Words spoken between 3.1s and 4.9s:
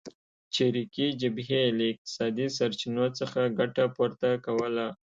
څخه ګټه پورته کوله.